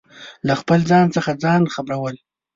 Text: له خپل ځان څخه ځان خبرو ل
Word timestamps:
له 0.47 0.53
خپل 0.61 0.79
ځان 0.91 1.05
څخه 1.15 1.31
ځان 1.43 1.61
خبرو 1.73 2.05
ل 2.13 2.17